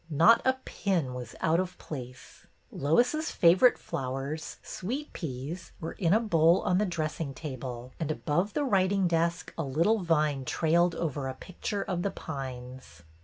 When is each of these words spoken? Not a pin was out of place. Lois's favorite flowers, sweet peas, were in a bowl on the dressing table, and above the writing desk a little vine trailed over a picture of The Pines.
Not 0.09 0.41
a 0.45 0.53
pin 0.65 1.13
was 1.13 1.35
out 1.41 1.59
of 1.59 1.77
place. 1.77 2.47
Lois's 2.71 3.29
favorite 3.29 3.77
flowers, 3.77 4.57
sweet 4.63 5.13
peas, 5.13 5.73
were 5.79 5.91
in 5.91 6.11
a 6.11 6.19
bowl 6.19 6.61
on 6.61 6.79
the 6.79 6.87
dressing 6.87 7.35
table, 7.35 7.91
and 7.99 8.09
above 8.09 8.53
the 8.55 8.63
writing 8.63 9.07
desk 9.07 9.53
a 9.59 9.63
little 9.63 9.99
vine 9.99 10.43
trailed 10.43 10.95
over 10.95 11.27
a 11.27 11.35
picture 11.35 11.83
of 11.83 12.01
The 12.01 12.09
Pines. 12.09 13.03